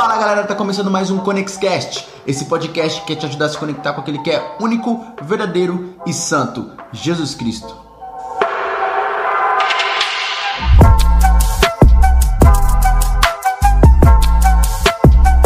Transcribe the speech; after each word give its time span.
Fala 0.00 0.16
galera, 0.16 0.44
tá 0.44 0.54
começando 0.54 0.90
mais 0.90 1.10
um 1.10 1.18
ConexCast, 1.18 2.08
esse 2.26 2.46
podcast 2.46 3.02
que 3.02 3.08
quer 3.08 3.16
te 3.16 3.26
ajudar 3.26 3.44
a 3.44 3.48
se 3.50 3.58
conectar 3.58 3.92
com 3.92 4.00
aquele 4.00 4.18
que 4.20 4.30
é 4.30 4.56
único, 4.58 5.04
verdadeiro 5.20 5.94
e 6.06 6.14
santo, 6.14 6.70
Jesus 6.90 7.34
Cristo. 7.34 7.76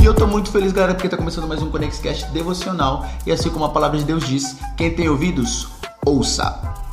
E 0.00 0.04
eu 0.04 0.14
tô 0.14 0.25
muito 0.29 0.53
feliz 0.53 0.71
galera 0.71 0.95
porque 0.95 1.09
tá 1.09 1.16
começando 1.16 1.48
mais 1.48 1.61
um 1.61 1.68
ConexCast 1.68 2.27
devocional 2.27 3.05
e 3.27 3.32
assim 3.32 3.50
como 3.50 3.64
a 3.64 3.71
palavra 3.71 3.98
de 3.98 4.05
Deus 4.05 4.25
diz, 4.25 4.57
quem 4.77 4.95
tem 4.95 5.09
ouvidos, 5.09 5.66
ouça. 6.07 6.84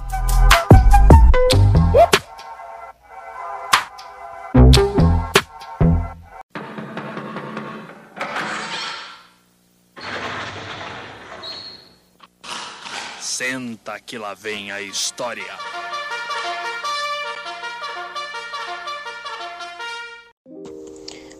Senta 13.42 14.00
que 14.00 14.20
lá 14.20 14.36
vem 14.36 14.72
a 14.72 14.84
história. 14.84 15.58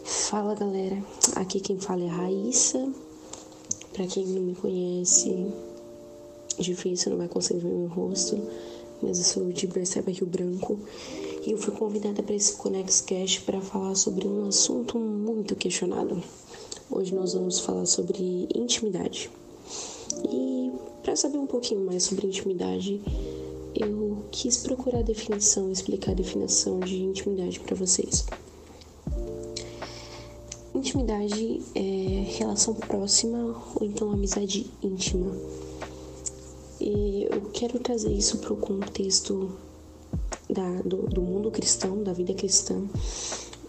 Fala 0.04 0.52
galera, 0.56 1.00
aqui 1.36 1.60
quem 1.60 1.78
fala 1.78 2.02
é 2.02 2.08
Raíssa. 2.08 2.92
Pra 3.92 4.04
quem 4.08 4.26
não 4.26 4.42
me 4.42 4.56
conhece, 4.56 5.46
difícil, 6.58 7.12
não 7.12 7.18
vai 7.18 7.28
conseguir 7.28 7.60
ver 7.60 7.68
meu 7.68 7.86
rosto, 7.86 8.36
mas 9.00 9.18
eu 9.18 9.24
sou 9.24 9.52
de 9.52 9.68
Berceba 9.68 10.10
Rio 10.10 10.26
Branco 10.26 10.80
e 11.46 11.52
eu 11.52 11.56
fui 11.56 11.72
convidada 11.72 12.20
para 12.20 12.34
esse 12.34 12.56
Conex 12.56 13.00
Cash 13.02 13.38
para 13.38 13.60
falar 13.60 13.94
sobre 13.94 14.26
um 14.26 14.48
assunto 14.48 14.98
muito 14.98 15.54
questionado. 15.54 16.20
Hoje 16.90 17.14
nós 17.14 17.32
vamos 17.32 17.60
falar 17.60 17.86
sobre 17.86 18.48
intimidade. 18.52 19.30
E 20.28 20.91
para 21.02 21.16
saber 21.16 21.38
um 21.38 21.46
pouquinho 21.46 21.84
mais 21.84 22.04
sobre 22.04 22.26
intimidade, 22.26 23.00
eu 23.74 24.24
quis 24.30 24.56
procurar 24.58 25.00
a 25.00 25.02
definição, 25.02 25.70
explicar 25.70 26.12
a 26.12 26.14
definição 26.14 26.80
de 26.80 27.02
intimidade 27.02 27.58
para 27.60 27.74
vocês. 27.74 28.24
Intimidade 30.74 31.62
é 31.74 32.24
relação 32.38 32.74
próxima 32.74 33.60
ou 33.74 33.86
então 33.86 34.10
amizade 34.10 34.66
íntima. 34.82 35.36
E 36.80 37.28
eu 37.30 37.42
quero 37.52 37.78
trazer 37.78 38.12
isso 38.12 38.38
para 38.38 38.52
o 38.52 38.56
contexto 38.56 39.52
da, 40.48 40.82
do, 40.82 41.08
do 41.08 41.22
mundo 41.22 41.50
cristão, 41.50 42.02
da 42.02 42.12
vida 42.12 42.34
cristã, 42.34 42.82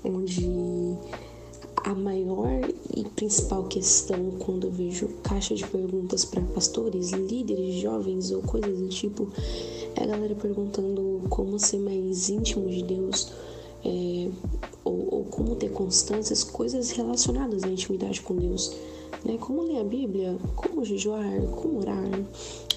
onde 0.03 0.47
a 1.83 1.93
maior 1.93 2.61
e 2.95 3.03
principal 3.03 3.65
questão 3.65 4.31
quando 4.39 4.67
eu 4.67 4.71
vejo 4.71 5.07
caixa 5.21 5.53
de 5.53 5.65
perguntas 5.67 6.23
para 6.23 6.41
pastores, 6.41 7.11
líderes, 7.11 7.75
jovens 7.75 8.31
ou 8.31 8.41
coisas 8.41 8.79
do 8.79 8.87
tipo 8.87 9.27
é 9.95 10.03
a 10.03 10.07
galera 10.07 10.33
perguntando 10.35 11.21
como 11.29 11.59
ser 11.59 11.79
mais 11.79 12.29
íntimo 12.29 12.69
de 12.69 12.83
Deus 12.83 13.31
é, 13.83 14.29
ou, 14.83 15.13
ou, 15.13 15.23
como 15.25 15.55
ter 15.55 15.71
constâncias, 15.71 16.43
coisas 16.43 16.91
relacionadas 16.91 17.63
à 17.63 17.67
intimidade 17.67 18.21
com 18.21 18.35
Deus. 18.35 18.73
Né? 19.25 19.37
Como 19.37 19.61
ler 19.63 19.79
a 19.79 19.83
Bíblia, 19.83 20.37
como 20.55 20.85
jejuar, 20.85 21.41
como 21.51 21.79
orar, 21.79 22.09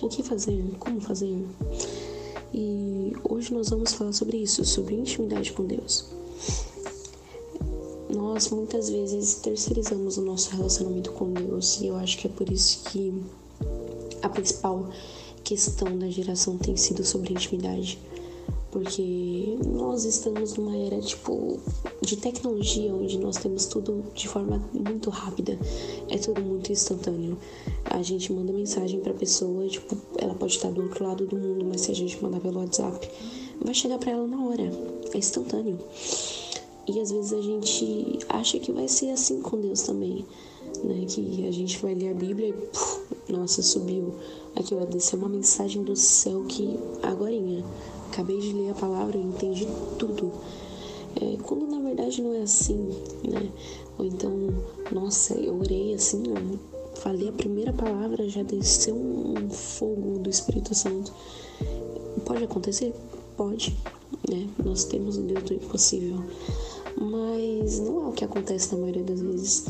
o 0.03 0.09
que 0.09 0.23
fazer, 0.23 0.65
como 0.81 1.01
fazer. 1.01 1.39
E 2.53 3.13
hoje 3.29 3.55
nós 3.55 3.69
vamos 3.69 3.93
falar 3.93 4.13
sobre 4.13 4.39
isso, 4.39 4.65
sobre 4.65 4.97
intimidade 4.97 5.53
com 5.53 5.65
Deus 5.65 6.07
nós 8.17 8.49
muitas 8.49 8.89
vezes 8.89 9.35
terceirizamos 9.35 10.17
o 10.17 10.23
nosso 10.23 10.51
relacionamento 10.57 11.13
com 11.13 11.31
Deus 11.33 11.79
e 11.81 11.89
eu 11.89 11.97
acho 11.97 12.17
que 12.17 12.27
é 12.27 12.31
por 12.31 12.51
isso 12.51 12.83
que 12.85 13.23
a 14.23 14.29
principal 14.29 14.89
questão 15.45 15.99
da 15.99 16.09
geração 16.09 16.57
tem 16.57 16.77
sido 16.77 17.05
sobre 17.05 17.35
intimidade. 17.35 17.99
Porque 18.71 19.59
nós 19.67 20.05
estamos 20.05 20.55
numa 20.57 20.77
era 20.77 21.01
tipo 21.01 21.59
de 22.03 22.17
tecnologia 22.17 22.93
onde 22.95 23.19
nós 23.19 23.37
temos 23.37 23.67
tudo 23.67 24.05
de 24.15 24.29
forma 24.29 24.63
muito 24.73 25.09
rápida, 25.09 25.59
é 26.09 26.19
tudo 26.19 26.43
muito 26.43 26.73
instantâneo. 26.73 27.39
A 27.85 28.03
gente 28.03 28.33
manda 28.33 28.53
mensagem 28.53 29.01
para 29.01 29.15
pessoa, 29.15 29.67
tipo, 29.69 29.97
ela 30.19 30.35
pode 30.35 30.53
estar 30.53 30.71
do 30.71 30.83
outro 30.83 31.05
lado 31.05 31.27
do 31.27 31.37
mundo, 31.37 31.65
mas 31.67 31.83
se 31.83 31.91
a 31.91 31.95
gente 31.95 32.23
mandar 32.23 32.41
pelo 32.41 32.61
WhatsApp, 32.61 33.09
vai 33.63 33.73
chegar 33.75 33.99
para 33.99 34.13
ela 34.13 34.27
na 34.27 34.45
hora, 34.45 34.71
é 35.13 35.19
instantâneo. 35.19 35.79
E 36.89 37.01
às 37.01 37.11
vezes 37.11 37.33
a 37.33 37.41
gente 37.41 38.19
acha 38.29 38.59
que 38.61 38.71
vai 38.71 38.87
ser 38.87 39.11
assim 39.11 39.43
com 39.43 39.61
Deus 39.61 39.83
também, 39.83 40.25
né? 40.85 41.05
Que 41.09 41.47
a 41.47 41.51
gente 41.51 41.79
vai 41.83 41.95
ler 41.95 42.11
a 42.11 42.15
Bíblia 42.15 42.49
e, 42.49 42.53
puf, 42.53 43.01
nossa, 43.29 43.61
subiu. 43.63 44.15
Aqui 44.55 44.75
vai 44.75 44.87
descer 44.87 45.17
uma 45.17 45.29
mensagem 45.29 45.83
do 45.83 45.97
céu 45.97 46.45
que 46.45 46.79
agorinha. 47.03 47.65
Acabei 48.13 48.39
de 48.39 48.53
ler 48.53 48.71
a 48.71 48.75
palavra 48.75 49.19
e 49.19 49.23
entendi 49.23 49.67
tudo. 49.99 50.33
É, 51.21 51.37
quando 51.43 51.67
na 51.67 51.81
verdade 51.81 52.23
não 52.23 52.35
é 52.35 52.43
assim, 52.43 52.89
né? 53.27 53.51
Ou 53.99 54.05
então, 54.05 54.33
nossa, 54.93 55.35
eu 55.35 55.59
orei 55.59 55.95
assim, 55.95 56.23
falei 56.97 57.29
a 57.29 57.33
primeira 57.33 57.73
palavra, 57.73 58.29
já 58.29 58.43
desceu 58.43 58.95
um 58.95 59.51
fogo 59.51 60.19
do 60.19 60.31
Espírito 60.31 60.75
Santo. 60.75 61.13
Pode 62.25 62.45
acontecer? 62.45 62.95
Pode, 63.37 63.77
né? 64.29 64.49
Nós 64.65 64.85
temos 64.85 65.17
o 65.17 65.23
Deus 65.23 65.43
do 65.45 65.55
impossível 65.55 66.23
mas 66.99 67.79
não 67.79 68.05
é 68.05 68.09
o 68.09 68.13
que 68.13 68.25
acontece 68.25 68.75
na 68.75 68.81
maioria 68.81 69.05
das 69.05 69.21
vezes. 69.21 69.65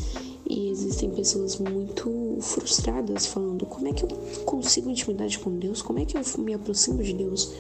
E 0.49 0.71
existem 0.71 1.11
pessoas 1.11 1.59
muito 1.59 2.39
frustradas 2.41 3.27
falando: 3.27 3.67
como 3.67 3.89
é 3.89 3.93
que 3.93 4.05
eu 4.05 4.09
consigo 4.45 4.89
intimidade 4.89 5.39
com 5.39 5.51
Deus? 5.59 5.83
Como 5.83 5.99
é 5.99 6.05
que 6.05 6.17
eu 6.17 6.23
me 6.39 6.55
aproximo 6.55 7.03
de 7.03 7.13
Deus? 7.13 7.53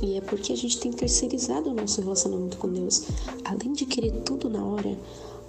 E 0.00 0.16
é 0.16 0.20
porque 0.20 0.52
a 0.52 0.56
gente 0.56 0.78
tem 0.78 0.92
terceirizado 0.92 1.70
o 1.70 1.74
nosso 1.74 2.00
relacionamento 2.00 2.56
com 2.58 2.68
Deus. 2.68 3.04
Além 3.44 3.72
de 3.72 3.84
querer 3.84 4.12
tudo 4.22 4.48
na 4.48 4.64
hora, 4.64 4.96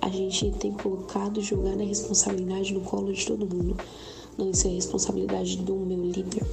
a 0.02 0.10
gente 0.10 0.52
tem 0.54 0.72
colocado 0.72 1.42
jogado 1.42 1.82
a 1.82 1.86
responsabilidade 1.86 2.74
no 2.74 2.82
colo 2.82 3.14
de 3.14 3.26
todo 3.26 3.46
mundo. 3.46 3.78
Não, 4.38 4.50
isso 4.50 4.68
é 4.68 4.72
responsabilidade 4.72 5.58
do 5.58 5.76
meu 5.76 6.02
líder. 6.02 6.44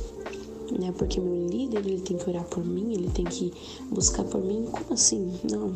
Né? 0.72 0.93
Porque 0.97 1.21
meu 1.21 1.49
líder 1.49 1.87
ele 1.87 2.00
tem 2.00 2.16
que 2.16 2.28
orar 2.28 2.44
por 2.44 2.65
mim, 2.65 2.93
ele 2.93 3.10
tem 3.10 3.25
que 3.25 3.53
buscar 3.91 4.25
por 4.25 4.43
mim. 4.43 4.66
Como 4.71 4.93
assim? 4.93 5.38
Não. 5.50 5.75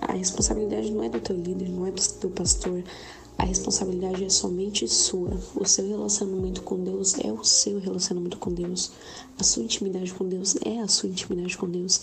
A 0.00 0.12
responsabilidade 0.12 0.90
não 0.90 1.02
é 1.02 1.08
do 1.08 1.20
teu 1.20 1.36
líder, 1.36 1.68
não 1.68 1.86
é 1.86 1.90
do 1.90 2.02
teu 2.20 2.30
pastor. 2.30 2.82
A 3.36 3.44
responsabilidade 3.44 4.24
é 4.24 4.28
somente 4.28 4.86
sua. 4.86 5.30
O 5.56 5.64
seu 5.64 5.88
relacionamento 5.88 6.62
com 6.62 6.82
Deus 6.82 7.18
é 7.18 7.32
o 7.32 7.42
seu 7.42 7.80
relacionamento 7.80 8.38
com 8.38 8.52
Deus. 8.52 8.92
A 9.38 9.42
sua 9.42 9.64
intimidade 9.64 10.12
com 10.14 10.28
Deus 10.28 10.56
é 10.64 10.80
a 10.80 10.88
sua 10.88 11.08
intimidade 11.08 11.58
com 11.58 11.68
Deus. 11.68 12.00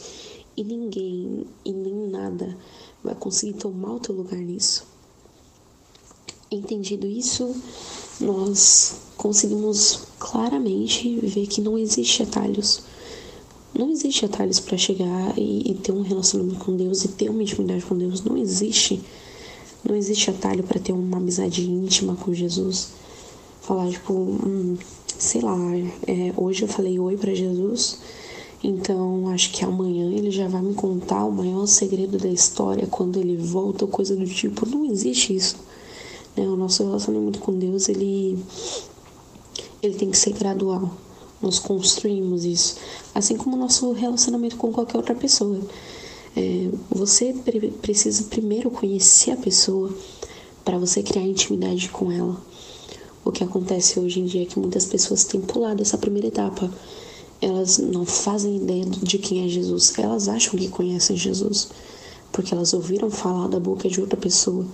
E 0.58 0.64
ninguém 0.64 1.46
e 1.64 1.72
nem 1.72 2.10
nada 2.10 2.58
vai 3.04 3.16
conseguir 3.16 3.54
tomar 3.54 3.94
o 3.94 4.00
teu 4.00 4.14
lugar 4.14 4.40
nisso. 4.40 4.91
Entendido 6.54 7.08
isso, 7.08 7.56
nós 8.20 8.96
conseguimos 9.16 10.02
claramente 10.20 11.18
ver 11.22 11.48
que 11.48 11.62
não 11.62 11.78
existe 11.78 12.24
atalhos. 12.24 12.82
Não 13.74 13.90
existe 13.90 14.26
atalhos 14.26 14.60
para 14.60 14.78
chegar 14.78 15.34
e, 15.38 15.72
e, 15.72 15.74
ter 15.76 15.94
um 15.94 16.02
relacionamento 16.02 16.60
com 16.60 16.76
Deus 16.76 17.06
e 17.06 17.08
ter 17.08 17.30
uma 17.30 17.42
intimidade 17.42 17.86
com 17.86 17.98
Deus. 17.98 18.22
Não 18.22 18.38
existe. 18.38 19.02
Não 19.82 19.96
existe 19.96 20.30
atalho 20.30 20.62
para 20.62 20.78
ter 20.78 20.92
uma 20.92 21.20
amizade 21.20 21.62
íntima 21.62 22.18
com 22.18 22.34
Jesus. 22.34 22.90
Falar, 23.62 23.90
tipo, 23.90 24.12
hum, 24.12 24.78
sei 25.18 25.40
lá, 25.40 25.58
é, 26.06 26.34
hoje 26.36 26.64
eu 26.64 26.68
falei 26.68 27.00
oi 27.00 27.16
para 27.16 27.34
Jesus, 27.34 28.00
então 28.62 29.30
acho 29.30 29.54
que 29.54 29.64
amanhã 29.64 30.12
ele 30.12 30.30
já 30.30 30.50
vai 30.50 30.62
me 30.62 30.74
contar 30.74 31.24
o 31.24 31.32
maior 31.32 31.66
segredo 31.66 32.18
da 32.18 32.28
história 32.28 32.86
quando 32.88 33.20
ele 33.20 33.38
volta 33.38 33.88
coisa 33.88 34.18
do 34.18 34.26
tipo. 34.26 34.68
Não 34.68 34.84
existe 34.84 35.34
isso. 35.34 35.71
Né? 36.36 36.48
O 36.48 36.56
nosso 36.56 36.84
relacionamento 36.84 37.40
com 37.40 37.58
Deus, 37.58 37.90
ele, 37.90 38.38
ele 39.82 39.96
tem 39.96 40.10
que 40.10 40.18
ser 40.18 40.34
gradual. 40.34 40.92
Nós 41.42 41.60
construímos 41.60 42.46
isso. 42.46 42.76
Assim 43.16 43.36
como 43.36 43.56
o 43.56 43.60
nosso 43.60 43.92
relacionamento 43.94 44.56
com 44.58 44.72
qualquer 44.72 44.98
outra 44.98 45.16
pessoa. 45.16 45.60
É, 46.36 46.70
você 46.90 47.34
pre 47.34 47.72
precisa 47.72 48.24
primeiro 48.24 48.72
conhecer 48.72 49.32
a 49.32 49.38
pessoa 49.38 49.94
para 50.64 50.78
você 50.78 51.04
criar 51.04 51.24
intimidade 51.24 51.90
com 51.90 52.12
ela. 52.12 52.40
O 53.24 53.32
que 53.32 53.44
acontece 53.44 54.00
hoje 54.00 54.20
em 54.20 54.26
dia 54.26 54.44
é 54.44 54.46
que 54.46 54.60
muitas 54.60 54.86
pessoas 54.86 55.24
têm 55.24 55.42
pulado 55.42 55.82
essa 55.82 55.98
primeira 55.98 56.28
etapa. 56.28 56.72
Elas 57.42 57.78
não 57.78 58.06
fazem 58.06 58.58
ideia 58.58 58.86
de 58.86 59.18
quem 59.18 59.44
é 59.46 59.48
Jesus. 59.48 59.94
Elas 59.98 60.28
acham 60.28 60.58
que 60.58 60.70
conhecem 60.70 61.18
Jesus, 61.18 61.70
porque 62.32 62.54
elas 62.54 62.74
ouviram 62.74 63.10
falar 63.10 63.48
da 63.48 63.60
boca 63.60 63.90
de 63.90 64.00
outra 64.00 64.18
pessoa, 64.18 64.66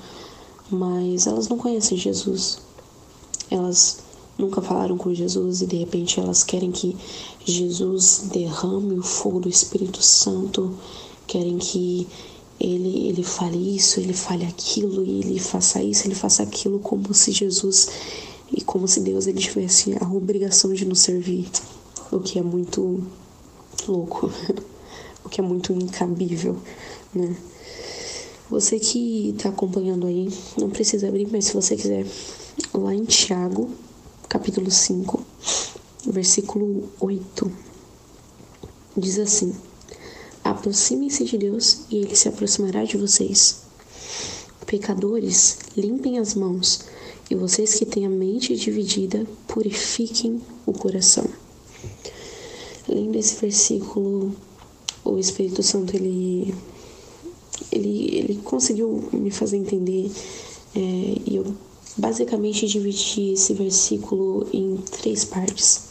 mas 0.70 1.28
elas 1.28 1.48
não 1.48 1.58
conhecem 1.58 1.98
Jesus. 1.98 2.60
Elas 3.50 4.00
nunca 4.38 4.62
falaram 4.62 4.98
com 4.98 5.14
Jesus 5.14 5.62
e 5.62 5.66
de 5.66 5.78
repente 5.78 6.20
elas 6.20 6.44
querem 6.44 6.72
que 6.72 6.96
Jesus 7.46 8.30
derrame 8.32 9.00
o 9.00 9.04
fogo 9.04 9.40
do 9.40 9.50
Espírito 9.50 10.02
Santo, 10.02 10.76
querem 11.26 11.58
que 11.58 12.08
ele, 12.60 13.08
ele 13.08 13.24
fale 13.24 13.76
isso, 13.76 14.00
ele 14.00 14.14
fale 14.14 14.46
aquilo, 14.46 15.06
e 15.06 15.20
ele 15.20 15.40
faça 15.40 15.82
isso, 15.82 16.08
ele 16.08 16.16
faça 16.16 16.44
aquilo, 16.44 16.80
como 16.80 17.14
se 17.14 17.32
Jesus 17.32 17.90
e 18.52 18.62
como 18.62 18.88
se 18.88 19.02
Deus 19.02 19.28
ele 19.28 19.40
tivesse 19.40 19.96
a 20.00 20.08
obrigação 20.08 20.74
de 20.74 20.86
nos 20.86 21.02
servir, 21.02 21.48
o 22.12 22.20
que 22.20 22.40
é 22.40 22.42
muito 22.42 23.04
louco, 23.88 24.32
o 25.24 25.30
que 25.30 25.40
é 25.40 25.44
muito 25.44 25.74
incabível, 25.74 26.58
né? 27.14 27.36
Você 28.50 28.80
que 28.80 29.32
está 29.36 29.50
acompanhando 29.50 30.08
aí, 30.08 30.30
não 30.58 30.70
precisa 30.70 31.10
abrir, 31.10 31.28
mas 31.30 31.46
se 31.46 31.54
você 31.54 31.76
quiser, 31.76 32.06
lá 32.74 32.96
em 32.96 33.04
Tiago, 33.04 33.70
capítulo 34.30 34.72
5, 34.72 35.22
versículo 36.06 36.90
8, 36.98 37.52
diz 38.96 39.20
assim: 39.20 39.54
Aproximem-se 40.46 41.26
de 41.26 41.38
Deus 41.38 41.82
e 41.92 41.98
ele 41.98 42.16
se 42.16 42.30
aproximará 42.30 42.86
de 42.86 42.96
vocês. 42.96 43.64
Pecadores, 44.66 45.58
limpem 45.76 46.18
as 46.18 46.34
mãos, 46.34 46.86
e 47.30 47.36
vocês 47.36 47.76
que 47.76 47.86
têm 47.86 48.06
a 48.06 48.10
mente 48.10 48.56
dividida, 48.56 49.28
purifiquem 49.46 50.42
o 50.66 50.72
coração. 50.72 51.26
Lendo 52.88 53.18
esse 53.18 53.36
versículo, 53.42 54.34
o 55.04 55.18
Espírito 55.18 55.62
Santo 55.62 55.98
ele 55.98 56.56
ele, 57.72 58.16
ele 58.16 58.40
conseguiu 58.44 59.10
me 59.12 59.32
fazer 59.32 59.58
entender 59.58 60.12
é, 60.76 60.80
e 60.80 61.36
eu 61.36 61.56
basicamente 61.98 62.68
dividi 62.68 63.34
esse 63.34 63.54
versículo 63.54 64.48
em 64.54 64.78
três 64.78 65.26
partes, 65.26 65.88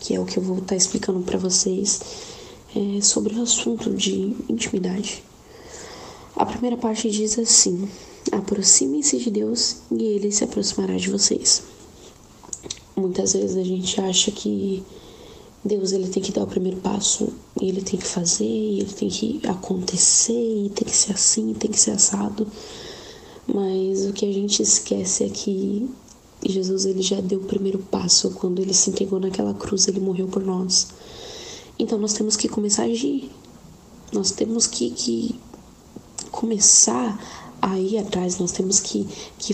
que 0.00 0.14
é 0.14 0.20
o 0.20 0.26
que 0.26 0.36
eu 0.36 0.42
vou 0.42 0.56
estar 0.56 0.68
tá 0.68 0.76
explicando 0.76 1.20
para 1.20 1.38
vocês 1.38 2.00
é, 2.74 3.00
sobre 3.00 3.34
o 3.34 3.42
assunto 3.42 3.90
de 3.90 4.36
intimidade. 4.48 5.22
A 6.34 6.44
primeira 6.44 6.76
parte 6.76 7.10
diz 7.10 7.38
assim: 7.38 7.88
aproximem-se 8.30 9.18
de 9.18 9.30
Deus 9.30 9.76
e 9.90 10.04
Ele 10.04 10.30
se 10.30 10.44
aproximará 10.44 10.96
de 10.96 11.10
vocês. 11.10 11.62
Muitas 12.94 13.32
vezes 13.32 13.56
a 13.56 13.62
gente 13.62 14.00
acha 14.00 14.30
que 14.30 14.82
Deus 15.64 15.92
ele 15.92 16.08
tem 16.08 16.22
que 16.22 16.32
dar 16.32 16.44
o 16.44 16.46
primeiro 16.46 16.78
passo, 16.78 17.28
e 17.60 17.68
ele 17.68 17.82
tem 17.82 17.98
que 17.98 18.06
fazer, 18.06 18.44
e 18.44 18.80
ele 18.80 18.92
tem 18.92 19.08
que 19.08 19.40
acontecer, 19.46 20.32
e 20.32 20.70
tem 20.70 20.86
que 20.86 20.96
ser 20.96 21.12
assim, 21.12 21.52
tem 21.54 21.70
que 21.70 21.78
ser 21.78 21.92
assado. 21.92 22.46
Mas 23.46 24.06
o 24.06 24.12
que 24.12 24.28
a 24.28 24.32
gente 24.32 24.62
esquece 24.62 25.24
é 25.24 25.28
que 25.28 25.88
Jesus 26.44 26.84
ele 26.84 27.02
já 27.02 27.20
deu 27.20 27.40
o 27.40 27.44
primeiro 27.44 27.78
passo 27.78 28.30
quando 28.32 28.60
ele 28.60 28.74
se 28.74 28.90
entregou 28.90 29.18
naquela 29.18 29.54
cruz, 29.54 29.88
ele 29.88 30.00
morreu 30.00 30.28
por 30.28 30.44
nós. 30.44 30.88
Então 31.78 31.98
nós 31.98 32.12
temos 32.12 32.36
que 32.36 32.48
começar 32.48 32.82
a 32.82 32.86
agir. 32.86 33.30
Nós 34.12 34.30
temos 34.30 34.66
que, 34.66 34.90
que 34.90 35.34
começar 36.30 37.45
a 37.66 37.76
ir 37.80 37.98
atrás, 37.98 38.38
nós 38.38 38.52
temos 38.52 38.78
que, 38.78 39.08
que 39.40 39.52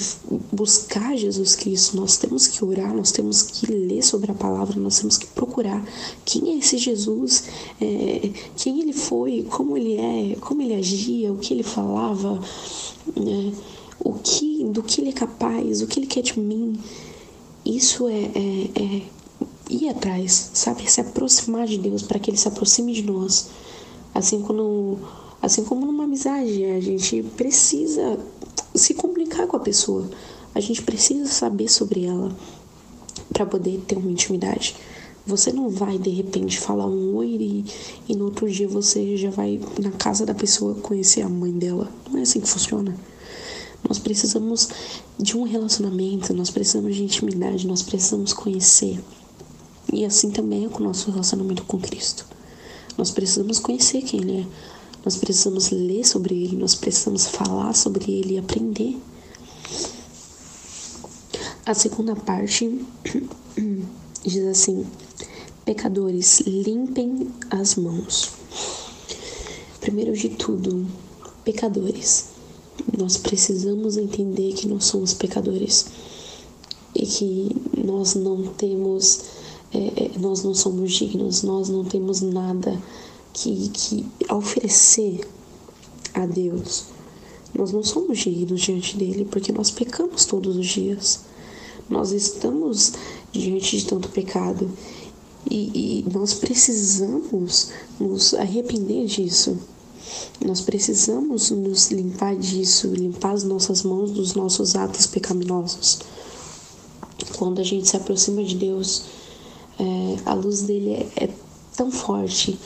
buscar 0.53 1.17
Jesus 1.17 1.55
Cristo, 1.55 1.97
nós 1.97 2.19
temos 2.19 2.47
que 2.47 2.63
orar, 2.63 2.95
nós 2.95 3.11
temos 3.11 3.41
que 3.41 3.67
ler 3.73 4.03
sobre 4.03 4.31
a 4.31 4.35
palavra, 4.35 4.79
nós 4.79 4.99
temos 4.99 5.17
que 5.17 5.27
procurar 5.29 5.83
quem 6.23 6.51
é 6.51 6.59
esse 6.59 6.77
Jesus, 6.77 7.45
é, 7.81 8.31
quem 8.55 8.83
ele 8.83 8.93
foi, 8.93 9.47
como 9.49 9.79
ele 9.79 9.97
é, 9.97 10.37
como 10.37 10.61
ele 10.61 10.75
agia, 10.75 11.33
o 11.33 11.39
que 11.39 11.55
ele 11.55 11.63
falava, 11.63 12.39
né, 13.17 13.53
o 13.99 14.13
que, 14.13 14.63
do 14.65 14.83
que 14.83 15.01
ele 15.01 15.09
é 15.09 15.15
capaz, 15.15 15.81
o 15.81 15.87
que 15.87 15.99
ele 15.99 16.07
quer 16.07 16.23
de 16.23 16.39
mim. 16.39 16.79
Isso 17.65 18.09
é, 18.09 18.25
é, 18.25 18.71
é 18.75 19.03
ir 19.71 19.89
atrás, 19.89 20.51
sabe? 20.53 20.91
Se 20.91 21.01
aproximar 21.01 21.67
de 21.67 21.79
Deus 21.79 22.03
para 22.03 22.19
que 22.19 22.31
ele 22.31 22.37
se 22.37 22.49
aproxime 22.49 22.93
de 22.93 23.03
nós. 23.03 23.49
Assim 24.15 24.43
quando 24.43 24.99
Assim 25.43 25.65
como 25.65 25.85
numa 25.85 26.05
amizade, 26.05 26.65
a 26.65 26.81
gente 26.81 27.21
precisa 27.37 28.17
se 28.73 28.95
comunicar 28.95 29.49
com 29.49 29.57
a 29.57 29.61
pessoa. 29.61 30.09
A 30.55 30.61
gente 30.61 30.83
precisa 30.83 31.27
saber 31.27 31.69
sobre 31.69 32.05
ela 32.05 32.35
para 33.33 33.45
poder 33.45 33.83
ter 33.87 33.99
uma 33.99 34.11
intimidade. 34.11 34.77
Você 35.27 35.53
não 35.53 35.69
vai 35.69 35.99
de 35.99 36.11
repente 36.11 36.61
falar 36.61 36.87
um 36.87 37.17
oi 37.17 37.29
e, 37.29 37.65
e, 38.09 38.15
no 38.15 38.27
outro 38.27 38.49
dia 38.49 38.69
você 38.69 39.17
já 39.17 39.31
vai 39.31 39.61
na 39.81 39.91
casa 39.91 40.25
da 40.25 40.35
pessoa 40.35 40.75
conhecer 40.77 41.23
a 41.23 41.29
mãe 41.29 41.53
dela. 41.53 41.91
Não 42.09 42.19
é 42.19 42.23
assim 42.23 42.41
que 42.41 42.49
funciona. 42.49 42.97
Nós 43.89 43.99
precisamos 43.99 44.69
de 45.19 45.37
um 45.37 45.43
relacionamento, 45.43 46.33
nós 46.33 46.51
precisamos 46.51 46.95
de 46.95 47.03
intimidade, 47.03 47.67
nós 47.67 47.83
precisamos 47.83 48.33
conhecer. 48.33 49.01
E 49.93 50.05
assim 50.05 50.31
também 50.31 50.67
é 50.67 50.69
com 50.69 50.81
o 50.81 50.87
nosso 50.87 51.11
relacionamento 51.11 51.65
com 51.65 51.79
Cristo. 51.79 52.27
Nós 52.97 53.11
precisamos 53.11 53.59
conhecer 53.59 54.03
quem 54.03 54.21
Ele 54.21 54.41
é. 54.41 54.47
Nós 55.05 55.17
precisamos 55.17 55.71
ler 55.71 56.07
sobre 56.07 56.45
ele, 56.45 56.57
nós 56.57 56.75
precisamos 56.75 57.27
falar 57.27 57.75
sobre 57.75 58.11
ele 58.11 58.35
e 58.35 58.39
aprender. 58.39 58.97
A 61.67 61.75
segunda 61.75 62.15
parte 62.15 62.85
diz 64.25 64.47
assim: 64.47 64.87
Pecadores, 65.65 66.41
limpem 66.47 67.29
as 67.51 67.75
mãos. 67.75 68.31
Primeiro 69.81 70.13
de 70.13 70.29
tudo, 70.29 70.87
pecadores. 71.45 72.27
Nós 72.97 73.17
precisamos 73.17 73.97
entender 73.97 74.55
que 74.55 74.69
nós 74.69 74.85
somos 74.85 75.13
pecadores 75.13 75.87
e 76.95 77.07
que 77.07 77.57
nós 77.77 78.15
não 78.15 78.45
temos, 78.55 79.23
é, 79.73 80.19
nós 80.19 80.45
não 80.45 80.55
somos 80.55 80.93
dignos, 80.93 81.43
nós 81.43 81.69
não 81.69 81.85
temos 81.85 82.21
nada 82.21 82.81
que, 83.33 83.69
que 83.71 84.07
oferecer 84.31 85.27
a 86.15 86.27
Deus, 86.27 86.85
nós 87.55 87.73
não 87.73 87.83
somos 87.83 88.19
dignos 88.19 88.63
diante 88.63 88.97
dele 88.97 89.27
porque 89.31 89.53
nós 89.53 89.71
pecamos 89.71 90.25
todos 90.25 90.57
os 90.57 90.67
dias. 90.67 91.21
Nós 91.89 92.13
estamos 92.13 92.93
diante 93.33 93.79
de 93.79 93.87
tanto 93.87 94.09
pecado 94.09 94.71
e, 95.51 96.03
e 96.05 96.13
nós 96.13 96.35
precisamos 96.35 97.71
nos 98.01 98.35
arrepender 98.35 99.07
disso. 99.07 99.59
Nós 100.45 100.61
precisamos 100.61 101.51
nos 101.51 101.91
limpar 101.91 102.37
disso, 102.37 102.89
limpar 102.89 103.33
as 103.33 103.45
nossas 103.45 103.83
mãos 103.83 104.11
dos 104.11 104.35
nossos 104.35 104.75
atos 104.75 105.07
pecaminosos. 105.07 106.01
Quando 107.37 107.61
a 107.61 107.65
gente 107.65 107.89
se 107.89 107.97
aproxima 107.97 108.43
de 108.43 108.57
Deus, 108.57 109.05
é, 109.79 110.17
a 110.25 110.35
luz 110.35 110.63
dele 110.63 110.93
é, 110.93 111.25
é 111.25 111.29
tão 111.77 111.91
forte 111.91 112.59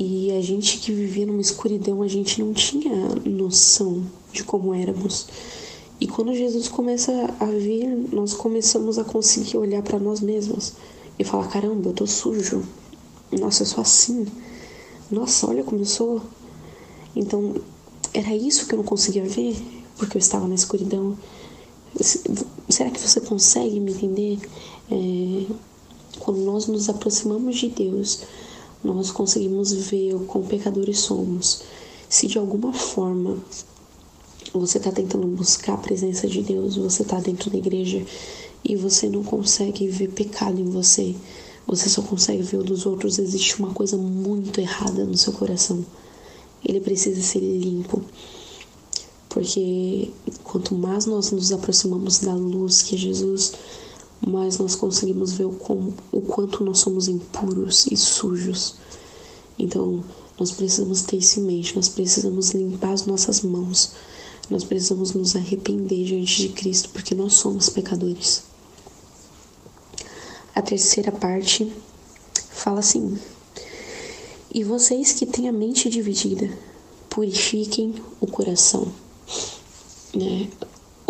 e 0.00 0.30
a 0.30 0.40
gente 0.40 0.78
que 0.78 0.92
vivia 0.92 1.26
numa 1.26 1.40
escuridão, 1.40 2.02
a 2.02 2.06
gente 2.06 2.40
não 2.40 2.52
tinha 2.52 2.94
noção 3.26 4.06
de 4.32 4.44
como 4.44 4.72
éramos. 4.72 5.26
E 6.00 6.06
quando 6.06 6.32
Jesus 6.32 6.68
começa 6.68 7.10
a 7.40 7.46
vir, 7.46 7.84
nós 8.12 8.32
começamos 8.32 8.96
a 8.96 9.02
conseguir 9.02 9.56
olhar 9.56 9.82
para 9.82 9.98
nós 9.98 10.20
mesmos 10.20 10.74
e 11.18 11.24
falar: 11.24 11.48
caramba, 11.48 11.88
eu 11.88 11.92
tô 11.92 12.06
sujo. 12.06 12.62
Nossa, 13.32 13.64
eu 13.64 13.66
sou 13.66 13.80
assim. 13.80 14.24
Nossa, 15.10 15.48
olha 15.48 15.64
como 15.64 15.80
eu 15.80 15.86
sou. 15.86 16.22
Então, 17.16 17.56
era 18.14 18.36
isso 18.36 18.68
que 18.68 18.74
eu 18.74 18.76
não 18.76 18.84
conseguia 18.84 19.24
ver, 19.24 19.56
porque 19.96 20.16
eu 20.16 20.20
estava 20.20 20.46
na 20.46 20.54
escuridão. 20.54 21.18
Será 22.68 22.88
que 22.88 23.00
você 23.00 23.20
consegue 23.20 23.80
me 23.80 23.90
entender? 23.90 24.38
É, 24.92 25.52
quando 26.20 26.38
nós 26.38 26.68
nos 26.68 26.88
aproximamos 26.88 27.56
de 27.56 27.68
Deus, 27.68 28.20
nós 28.82 29.10
conseguimos 29.10 29.72
ver 29.72 30.14
o 30.14 30.20
quão 30.20 30.44
pecadores 30.44 31.00
somos. 31.00 31.62
Se 32.08 32.26
de 32.26 32.38
alguma 32.38 32.72
forma 32.72 33.38
você 34.52 34.78
está 34.78 34.90
tentando 34.90 35.26
buscar 35.26 35.74
a 35.74 35.78
presença 35.78 36.26
de 36.26 36.42
Deus, 36.42 36.76
você 36.76 37.02
está 37.02 37.20
dentro 37.20 37.50
da 37.50 37.58
igreja 37.58 38.04
e 38.64 38.76
você 38.76 39.08
não 39.08 39.22
consegue 39.22 39.88
ver 39.88 40.08
pecado 40.10 40.60
em 40.60 40.64
você, 40.64 41.14
você 41.66 41.88
só 41.88 42.00
consegue 42.02 42.42
ver 42.42 42.58
o 42.58 42.64
dos 42.64 42.86
outros, 42.86 43.18
existe 43.18 43.58
uma 43.58 43.74
coisa 43.74 43.96
muito 43.96 44.60
errada 44.60 45.04
no 45.04 45.16
seu 45.16 45.32
coração. 45.32 45.84
Ele 46.64 46.80
precisa 46.80 47.20
ser 47.20 47.40
limpo. 47.40 48.02
Porque 49.28 50.10
quanto 50.42 50.74
mais 50.74 51.04
nós 51.04 51.30
nos 51.30 51.52
aproximamos 51.52 52.20
da 52.20 52.34
luz 52.34 52.82
que 52.82 52.94
é 52.94 52.98
Jesus, 52.98 53.52
mais 54.26 54.58
nós 54.58 54.74
conseguimos 54.74 55.32
ver 55.32 55.44
o, 55.44 55.52
como, 55.52 55.94
o 56.10 56.20
quanto 56.20 56.64
nós 56.64 56.78
somos 56.80 57.08
impuros 57.08 57.86
e 57.86 57.96
sujos. 57.96 58.74
Então, 59.58 60.04
nós 60.38 60.50
precisamos 60.52 61.02
ter 61.02 61.16
isso 61.16 61.40
em 61.40 61.44
mente, 61.44 61.76
nós 61.76 61.88
precisamos 61.88 62.50
limpar 62.50 62.92
as 62.92 63.06
nossas 63.06 63.42
mãos, 63.42 63.92
nós 64.48 64.64
precisamos 64.64 65.12
nos 65.12 65.34
arrepender 65.34 66.04
diante 66.04 66.42
de 66.42 66.48
Cristo, 66.50 66.90
porque 66.90 67.14
nós 67.14 67.34
somos 67.34 67.68
pecadores. 67.68 68.44
A 70.54 70.62
terceira 70.62 71.12
parte 71.12 71.72
fala 72.50 72.80
assim: 72.80 73.18
E 74.52 74.64
vocês 74.64 75.12
que 75.12 75.26
têm 75.26 75.48
a 75.48 75.52
mente 75.52 75.88
dividida, 75.88 76.50
purifiquem 77.08 77.94
o 78.20 78.26
coração. 78.26 78.92
Né? 80.14 80.48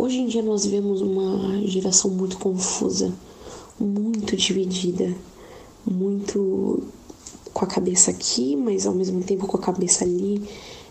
Hoje 0.01 0.19
em 0.19 0.29
dia 0.29 0.43
nós 0.43 0.65
vemos 0.65 1.01
uma 1.01 1.61
geração 1.67 2.09
muito 2.09 2.39
confusa, 2.39 3.13
muito 3.81 4.37
dividida, 4.37 5.13
muito 5.85 6.85
com 7.53 7.65
a 7.65 7.67
cabeça 7.67 8.13
aqui, 8.13 8.55
mas 8.55 8.87
ao 8.87 8.95
mesmo 8.95 9.25
tempo 9.25 9.49
com 9.49 9.57
a 9.57 9.61
cabeça 9.61 10.05
ali. 10.05 10.41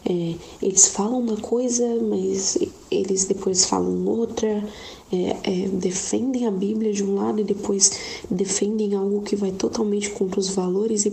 É, 0.06 0.36
eles 0.62 0.90
falam 0.90 1.22
uma 1.22 1.38
coisa, 1.38 1.88
mas 2.02 2.58
eles 2.92 3.24
depois 3.24 3.64
falam 3.64 4.06
outra, 4.06 4.62
é, 5.10 5.38
é, 5.42 5.68
defendem 5.70 6.46
a 6.46 6.52
Bíblia 6.52 6.92
de 6.92 7.02
um 7.02 7.16
lado 7.16 7.40
e 7.40 7.46
depois 7.46 7.94
defendem 8.30 8.94
algo 8.94 9.22
que 9.22 9.38
vai 9.38 9.54
totalmente 9.54 10.10
contra 10.10 10.38
os 10.38 10.50
valores 10.50 11.06
e 11.06 11.12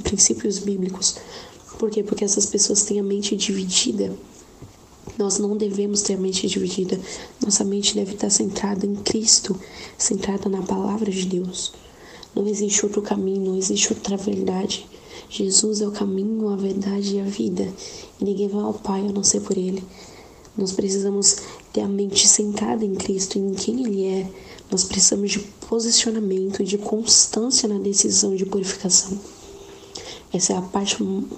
princípios 0.00 0.58
bíblicos. 0.58 1.16
Por 1.78 1.90
quê? 1.90 2.02
Porque 2.02 2.24
essas 2.24 2.46
pessoas 2.46 2.82
têm 2.82 2.98
a 2.98 3.04
mente 3.04 3.36
dividida. 3.36 4.12
Nós 5.18 5.38
não 5.38 5.56
devemos 5.56 6.02
ter 6.02 6.14
a 6.14 6.18
mente 6.18 6.46
dividida. 6.46 7.00
Nossa 7.42 7.64
mente 7.64 7.94
deve 7.94 8.14
estar 8.14 8.30
centrada 8.30 8.84
em 8.84 8.94
Cristo, 8.96 9.58
centrada 9.96 10.48
na 10.48 10.62
palavra 10.62 11.10
de 11.10 11.24
Deus. 11.26 11.72
Não 12.34 12.46
existe 12.46 12.84
outro 12.84 13.00
caminho, 13.00 13.50
não 13.50 13.56
existe 13.56 13.92
outra 13.92 14.16
verdade. 14.16 14.86
Jesus 15.30 15.80
é 15.80 15.88
o 15.88 15.90
caminho, 15.90 16.48
a 16.50 16.56
verdade 16.56 17.16
e 17.16 17.20
a 17.20 17.24
vida. 17.24 17.66
E 18.20 18.24
ninguém 18.24 18.48
vai 18.48 18.62
ao 18.62 18.74
Pai 18.74 19.00
a 19.00 19.12
não 19.12 19.22
ser 19.22 19.40
por 19.40 19.56
Ele. 19.56 19.82
Nós 20.56 20.72
precisamos 20.72 21.38
ter 21.72 21.80
a 21.80 21.88
mente 21.88 22.28
centrada 22.28 22.84
em 22.84 22.94
Cristo, 22.94 23.38
em 23.38 23.54
quem 23.54 23.84
Ele 23.84 24.04
é. 24.04 24.30
Nós 24.70 24.84
precisamos 24.84 25.30
de 25.30 25.38
posicionamento 25.38 26.62
e 26.62 26.64
de 26.66 26.76
constância 26.76 27.68
na 27.68 27.78
decisão 27.78 28.34
de 28.34 28.44
purificação. 28.44 29.18
Essa 30.32 30.52
é 30.52 30.56
a 30.56 30.62
parte 30.62 30.96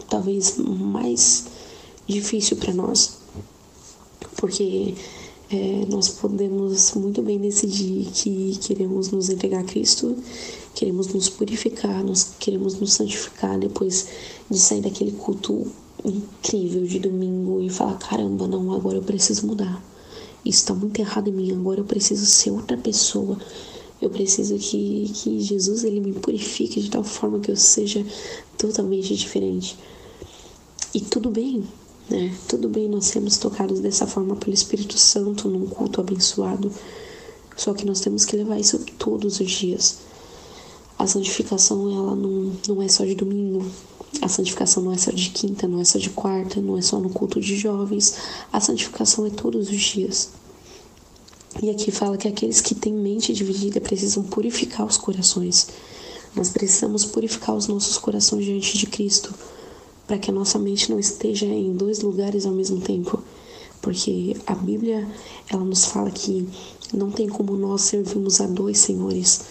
talvez 0.09 0.57
mais 0.59 1.47
difícil 2.07 2.57
para 2.57 2.73
nós, 2.73 3.18
porque 4.39 4.95
é, 5.51 5.85
nós 5.89 6.09
podemos 6.09 6.93
muito 6.95 7.23
bem 7.23 7.39
decidir 7.39 8.07
que 8.13 8.57
queremos 8.63 9.11
nos 9.11 9.29
entregar 9.29 9.61
a 9.61 9.65
Cristo, 9.65 10.17
queremos 10.75 11.09
nos 11.09 11.29
purificar, 11.29 12.05
nós 12.05 12.35
queremos 12.39 12.79
nos 12.79 12.93
santificar 12.93 13.59
depois 13.59 14.07
de 14.49 14.59
sair 14.59 14.81
daquele 14.81 15.13
culto 15.13 15.67
incrível 16.05 16.85
de 16.85 17.01
domingo 17.01 17.61
e 17.61 17.69
falar: 17.69 17.99
caramba, 17.99 18.47
não, 18.47 18.73
agora 18.73 18.99
eu 18.99 19.03
preciso 19.03 19.47
mudar. 19.47 19.83
Isso 20.45 20.61
está 20.61 20.75
muito 20.75 20.99
errado 21.01 21.29
em 21.29 21.33
mim, 21.33 21.53
agora 21.53 21.81
eu 21.81 21.85
preciso 21.85 22.25
ser 22.25 22.51
outra 22.51 22.77
pessoa. 22.77 23.37
Eu 24.01 24.11
preciso 24.11 24.57
que, 24.57 25.11
que 25.13 25.41
Jesus 25.41 25.83
ele 25.83 26.01
me 26.01 26.13
purifique 26.13 26.81
de 26.81 26.89
tal 26.89 27.03
forma 27.03 27.41
que 27.41 27.51
eu 27.51 27.57
seja 27.57 28.07
totalmente 28.57 29.17
diferente. 29.17 29.77
E 30.95 31.01
tudo 31.01 31.31
bem, 31.31 31.65
né? 32.09 32.35
Tudo 32.49 32.69
bem 32.69 32.89
nós 32.89 33.07
sermos 33.07 33.37
tocados 33.37 33.81
dessa 33.81 34.07
forma 34.07 34.35
pelo 34.37 34.55
Espírito 34.55 34.97
Santo 34.97 35.49
num 35.49 35.67
culto 35.67 36.01
abençoado. 36.01 36.73
Só 37.57 37.75
que 37.75 37.85
nós 37.85 38.01
temos 38.01 38.25
que 38.25 38.37
levar 38.37 38.59
isso 38.59 38.79
todos 38.99 39.41
os 39.41 39.51
dias. 39.51 39.99
A 40.99 41.07
santificação, 41.07 41.91
ela 41.93 42.15
não, 42.17 42.53
não 42.67 42.83
é 42.83 42.89
só 42.89 43.05
de 43.05 43.15
domingo. 43.15 43.65
A 44.23 44.29
santificação 44.29 44.83
não 44.83 44.93
é 44.93 44.99
só 44.99 45.11
de 45.11 45.31
quinta, 45.31 45.69
não 45.69 45.81
é 45.81 45.85
só 45.85 45.99
de 45.99 46.11
quarta, 46.11 46.61
não 46.61 46.79
é 46.79 46.83
só 46.83 46.99
no 46.99 47.11
culto 47.11 47.41
de 47.41 47.57
jovens. 47.57 48.15
A 48.53 48.61
santificação 48.61 49.27
é 49.27 49.31
todos 49.31 49.69
os 49.69 49.81
dias. 49.81 50.31
E 51.63 51.71
aqui 51.71 51.91
fala 51.91 52.17
que 52.17 52.29
aqueles 52.29 52.61
que 52.61 52.75
têm 52.75 52.93
mente 52.93 53.33
dividida 53.33 53.81
precisam 53.81 54.23
purificar 54.23 54.87
os 54.87 54.97
corações. 54.97 55.69
Nós 56.35 56.49
precisamos 56.51 57.05
purificar 57.05 57.55
os 57.57 57.67
nossos 57.67 57.99
corações 57.99 58.45
diante 58.45 58.79
de 58.79 58.87
Cristo, 58.87 59.35
para 60.09 60.19
que 60.19 60.31
a 60.31 60.35
nossa 60.35 60.59
mente 60.59 60.91
não 60.91 60.99
esteja 60.99 61.47
em 61.47 61.73
dois 61.73 62.01
lugares 62.01 62.45
ao 62.45 62.53
mesmo 62.53 62.81
tempo. 62.81 63.23
Porque 63.81 64.37
a 64.45 64.57
Bíblia, 64.57 65.09
ela 65.49 65.63
nos 65.63 65.85
fala 65.85 66.11
que 66.11 66.49
não 66.93 67.13
tem 67.13 67.29
como 67.29 67.57
nós 67.57 67.83
servirmos 67.83 68.41
a 68.41 68.47
dois 68.49 68.79
senhores. 68.79 69.43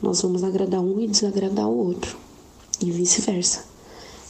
Nós 0.00 0.22
vamos 0.22 0.42
agradar 0.42 0.80
um 0.80 0.98
e 0.98 1.06
desagradar 1.06 1.68
o 1.68 1.76
outro, 1.76 2.16
e 2.80 2.90
vice-versa. 2.90 3.64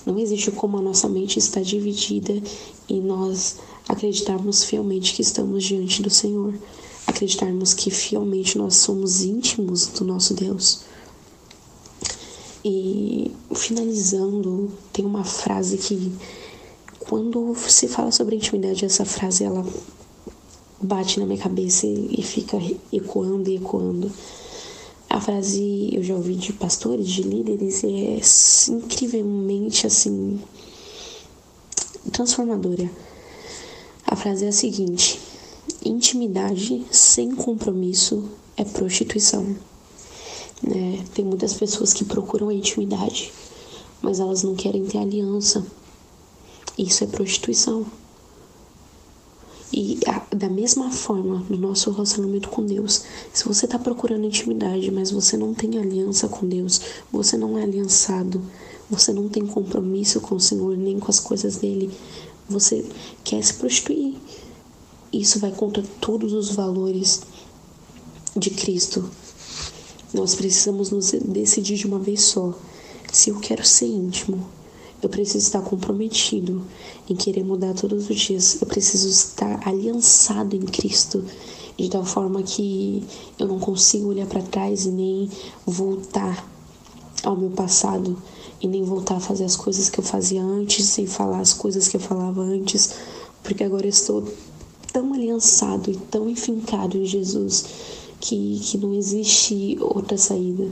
Não 0.05 0.19
existe 0.19 0.51
como 0.51 0.79
a 0.79 0.83
nossa 0.83 1.09
mente 1.09 1.39
estar 1.39 1.63
dividida 1.63 2.43
e 2.89 2.95
nós 2.99 3.59
acreditarmos 3.89 4.65
fielmente 4.65 5.15
que 5.15 5.23
estamos 5.23 5.63
diante 5.63 6.03
do 6.03 6.11
Senhor 6.11 6.55
acreditarmos 7.11 7.75
que 7.75 7.91
fielmente 7.91 8.57
nós 8.57 8.77
somos 8.77 9.23
íntimos 9.23 9.89
do 9.89 10.05
nosso 10.05 10.33
Deus. 10.33 10.81
E 12.65 13.33
finalizando, 13.55 14.71
tem 14.93 15.05
uma 15.05 15.25
frase 15.25 15.79
que 15.79 16.13
quando 16.99 17.55
se 17.57 17.89
fala 17.89 18.13
sobre 18.13 18.37
intimidade, 18.37 18.85
essa 18.85 19.05
frase 19.05 19.45
ela 19.45 19.67
bate 20.81 21.19
na 21.19 21.27
minha 21.27 21.39
cabeça 21.39 21.87
e 21.87 22.23
fica 22.23 22.59
ecoando 22.93 23.51
e 23.51 23.57
ecoando. 23.57 24.11
A 25.09 25.21
frase 25.21 25.91
eu 25.93 26.03
já 26.03 26.15
ouvi 26.15 26.37
de 26.37 26.53
pastores, 26.53 27.09
de 27.09 27.23
líderes, 27.23 27.83
e 27.83 27.89
é 27.89 28.21
incrivelmente 28.73 29.87
assim 29.87 30.41
transformadora. 32.13 32.89
A 34.07 34.15
frase 34.15 34.45
é 34.45 34.49
a 34.49 34.53
seguinte: 34.53 35.19
intimidade 35.85 36.85
sem 36.91 37.35
compromisso 37.35 38.29
é 38.57 38.65
prostituição. 38.65 39.57
Né? 40.63 41.05
Tem 41.15 41.25
muitas 41.25 41.55
pessoas 41.55 41.93
que 41.93 42.05
procuram 42.05 42.49
a 42.49 42.55
intimidade, 42.55 43.33
mas 44.03 44.21
elas 44.21 44.43
não 44.43 44.55
querem 44.55 44.85
ter 44.85 44.99
aliança. 44.99 45.65
Isso 46.77 47.05
é 47.05 47.07
prostituição. 47.07 47.87
E 49.73 50.01
da 50.35 50.49
mesma 50.49 50.91
forma, 50.91 51.45
no 51.49 51.57
nosso 51.57 51.93
relacionamento 51.93 52.49
com 52.49 52.65
Deus, 52.65 53.05
se 53.33 53.45
você 53.45 53.67
está 53.67 53.79
procurando 53.79 54.27
intimidade, 54.27 54.91
mas 54.91 55.13
você 55.13 55.37
não 55.37 55.55
tem 55.55 55.79
aliança 55.79 56.27
com 56.29 56.47
Deus, 56.47 56.81
você 57.13 57.37
não 57.37 57.57
é 57.57 57.63
aliançado, 57.63 58.43
você 58.91 59.13
não 59.13 59.29
tem 59.29 59.47
compromisso 59.47 60.21
com 60.21 60.35
o 60.35 60.41
Senhor 60.41 60.77
nem 60.77 60.99
com 60.99 61.09
as 61.09 61.21
coisas 61.21 61.57
dele, 61.57 61.89
você 62.49 62.85
quer 63.23 63.43
se 63.45 63.55
prostituir. 63.55 64.17
Isso 65.13 65.39
vai 65.39 65.53
contra 65.53 65.85
todos 66.01 66.33
os 66.33 66.51
valores 66.51 67.23
de 68.37 68.51
Cristo. 68.51 69.09
Nós 70.13 70.35
precisamos 70.35 70.91
nos 70.91 71.13
decidir 71.13 71.77
de 71.77 71.87
uma 71.87 71.99
vez 71.99 72.23
só. 72.23 72.53
Se 73.13 73.31
eu 73.31 73.39
quero 73.39 73.65
ser 73.65 73.87
íntimo, 73.87 74.45
eu 75.03 75.09
preciso 75.09 75.47
estar 75.47 75.63
comprometido 75.63 76.63
em 77.09 77.15
querer 77.15 77.45
mudar 77.45 77.75
todos 77.75 78.11
os 78.11 78.21
dias. 78.21 78.61
Eu 78.61 78.67
preciso 78.67 79.09
estar 79.09 79.67
aliançado 79.67 80.57
em 80.57 80.63
Cristo 80.63 81.25
de 81.79 81.89
tal 81.89 82.05
forma 82.05 82.43
que 82.43 83.03
eu 83.39 83.47
não 83.49 83.59
consigo 83.59 84.09
olhar 84.09 84.27
para 84.27 84.43
trás 84.43 84.85
e 84.85 84.91
nem 84.91 85.31
voltar 85.65 86.47
ao 87.23 87.37
meu 87.37 87.51
passado 87.51 88.21
e 88.61 88.69
nem 88.69 88.83
voltar 88.83 89.17
a 89.17 89.21
fazer 89.21 89.45
as 89.45 89.57
coisas 89.57 89.89
que 89.89 90.01
eu 90.01 90.05
fazia 90.05 90.43
antes 90.43 90.99
e 90.99 91.07
falar 91.07 91.41
as 91.41 91.55
coisas 91.55 91.89
que 91.89 91.97
eu 91.97 92.01
falava 92.01 92.43
antes, 92.43 92.95
porque 93.43 93.65
agora 93.65 93.87
eu 93.87 93.91
estou 93.91 94.29
tão 94.93 95.15
aliançado 95.15 95.91
e 95.91 95.97
tão 95.97 96.29
enfincado 96.29 96.99
em 96.99 97.07
Jesus 97.07 97.65
que, 98.21 98.61
que 98.61 98.79
não 98.79 98.95
existe 98.95 99.79
outra 99.81 100.19
saída, 100.19 100.69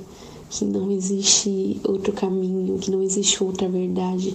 que 0.50 0.64
não 0.64 0.90
existe 0.90 1.80
outro 1.82 2.12
caminho, 2.12 2.78
que 2.78 2.90
não 2.90 3.02
existe 3.02 3.42
outra 3.42 3.68
verdade. 3.68 4.34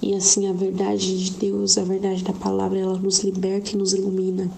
E 0.00 0.14
assim 0.14 0.48
a 0.48 0.52
verdade 0.52 1.24
de 1.24 1.32
Deus, 1.32 1.76
a 1.76 1.84
verdade 1.84 2.24
da 2.24 2.32
palavra, 2.32 2.78
ela 2.78 2.98
nos 2.98 3.20
liberta 3.20 3.72
e 3.72 3.76
nos 3.76 3.92
ilumina. 3.92 4.50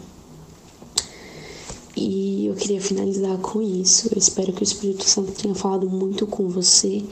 E 1.97 2.47
eu 2.47 2.55
queria 2.55 2.81
finalizar 2.81 3.39
com 3.39 3.63
isso. 3.63 4.09
Eu 4.13 4.19
espero 4.19 4.53
que 4.53 4.63
o 4.63 4.65
Espírito 4.65 5.05
Santo 5.05 5.33
tenha 5.33 5.55
falado 5.55 5.89
muito 5.89 6.27
com 6.27 6.49
você 6.49 7.03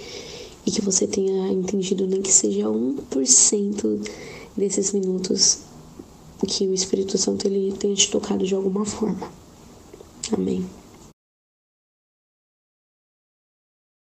e 0.67 0.71
que 0.71 0.81
você 0.81 1.07
tenha 1.07 1.49
entendido 1.53 2.07
nem 2.07 2.23
que 2.23 2.33
seja 2.33 2.67
1% 2.67 4.09
desses 4.57 4.93
minutos 4.93 5.59
que 6.47 6.67
o 6.67 6.75
Espírito 6.75 7.17
Santo 7.17 7.47
ele 7.47 7.73
tenha 7.73 7.95
te 7.95 8.11
tocado 8.11 8.45
de 8.45 8.55
alguma 8.55 8.85
forma. 8.85 9.31
Amém. 10.33 10.67